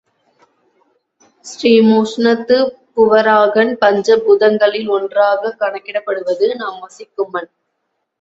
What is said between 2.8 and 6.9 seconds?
பூவராகன் பஞ்ச பூதங்களில் ஒன்றாகக் கணக்கிடப்படுவது நாம்